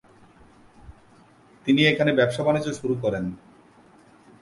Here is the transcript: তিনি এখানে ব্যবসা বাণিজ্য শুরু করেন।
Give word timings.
তিনি 1.65 1.81
এখানে 1.91 2.11
ব্যবসা 2.19 2.41
বাণিজ্য 2.45 2.69
শুরু 2.79 2.95
করেন। 3.03 3.25